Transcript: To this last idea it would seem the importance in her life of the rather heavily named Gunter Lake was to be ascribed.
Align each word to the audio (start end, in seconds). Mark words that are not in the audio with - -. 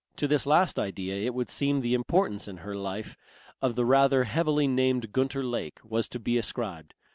To 0.15 0.27
this 0.27 0.47
last 0.47 0.79
idea 0.79 1.13
it 1.17 1.35
would 1.35 1.47
seem 1.47 1.81
the 1.81 1.93
importance 1.93 2.47
in 2.47 2.57
her 2.65 2.75
life 2.75 3.15
of 3.61 3.75
the 3.75 3.85
rather 3.85 4.23
heavily 4.23 4.67
named 4.67 5.11
Gunter 5.11 5.43
Lake 5.43 5.77
was 5.83 6.07
to 6.07 6.19
be 6.19 6.39
ascribed. 6.39 6.95